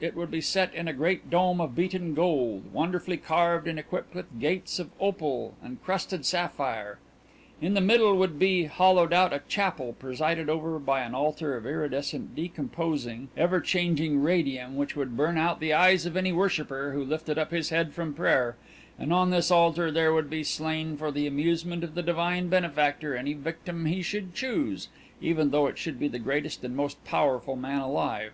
It 0.00 0.16
would 0.16 0.32
be 0.32 0.40
set 0.40 0.74
in 0.74 0.88
a 0.88 0.92
great 0.92 1.30
dome 1.30 1.60
of 1.60 1.76
beaten 1.76 2.12
gold, 2.12 2.72
wonderfully 2.72 3.18
carved 3.18 3.68
and 3.68 3.78
equipped 3.78 4.16
with 4.16 4.40
gates 4.40 4.80
of 4.80 4.90
opal 4.98 5.54
and 5.62 5.80
crusted 5.84 6.26
sapphire. 6.26 6.98
In 7.60 7.74
the 7.74 7.80
middle 7.80 8.16
would 8.16 8.36
be 8.36 8.64
hollowed 8.64 9.12
out 9.12 9.32
a 9.32 9.42
chapel 9.46 9.92
presided 9.96 10.48
over 10.50 10.80
by 10.80 11.02
an 11.02 11.14
altar 11.14 11.56
of 11.56 11.64
iridescent, 11.66 12.34
decomposing, 12.34 13.28
ever 13.36 13.60
changing 13.60 14.20
radium 14.24 14.74
which 14.74 14.96
would 14.96 15.16
burn 15.16 15.38
out 15.38 15.60
the 15.60 15.72
eyes 15.72 16.04
of 16.04 16.16
any 16.16 16.32
worshipper 16.32 16.90
who 16.90 17.04
lifted 17.04 17.38
up 17.38 17.52
his 17.52 17.68
head 17.68 17.92
from 17.94 18.12
prayer 18.12 18.56
and 18.98 19.12
on 19.12 19.30
this 19.30 19.52
altar 19.52 19.92
there 19.92 20.12
would 20.12 20.28
be 20.28 20.42
slain 20.42 20.96
for 20.96 21.12
the 21.12 21.28
amusement 21.28 21.84
of 21.84 21.94
the 21.94 22.02
Divine 22.02 22.48
Benefactor 22.48 23.16
any 23.16 23.34
victim 23.34 23.84
He 23.86 24.02
should 24.02 24.34
choose, 24.34 24.88
even 25.20 25.50
though 25.52 25.68
it 25.68 25.78
should 25.78 26.00
be 26.00 26.08
the 26.08 26.18
greatest 26.18 26.64
and 26.64 26.74
most 26.74 27.04
powerful 27.04 27.54
man 27.54 27.80
alive. 27.80 28.32